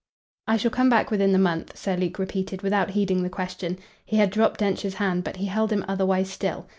[0.47, 3.77] "I shall come back within the month," Sir Luke repeated without heeding the question.
[4.03, 6.65] He had dropped Densher's hand, but he held him otherwise still.